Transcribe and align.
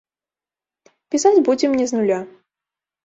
Пісаць 1.15 1.43
будзем 1.49 1.71
не 1.81 1.85
з 1.93 2.01
нуля. 2.01 2.19